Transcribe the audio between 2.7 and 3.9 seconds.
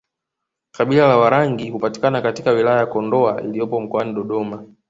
ya Kondoa iliyopo